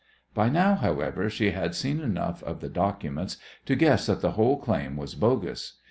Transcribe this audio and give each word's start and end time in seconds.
By 0.33 0.49
now, 0.49 0.73
however, 0.73 1.29
she 1.29 1.51
had 1.51 1.75
seen 1.75 1.99
enough 1.99 2.41
of 2.41 2.59
the 2.59 2.69
documents 2.69 3.37
to 3.67 3.75
guess 3.75 4.07
that 4.07 4.21
the 4.21 4.31
whole 4.31 4.57
claim 4.57 4.97
was 4.97 5.13
bogus. 5.13 5.73